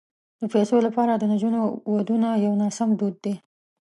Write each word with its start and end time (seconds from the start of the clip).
د 0.39 0.41
پيسو 0.53 0.77
لپاره 0.87 1.13
د 1.15 1.23
نجونو 1.31 1.61
ودونه 1.93 2.29
یو 2.45 2.53
ناسم 2.61 2.89
دود 2.99 3.15
دی. 3.23 3.33